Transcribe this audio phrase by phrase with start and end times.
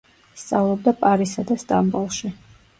[0.43, 2.37] სწავლობდა პარიზსა და სტამბოლში.